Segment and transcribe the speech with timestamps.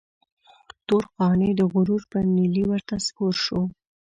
[0.87, 3.61] تور قانع د غرور پر نيلي ورته سپور شو.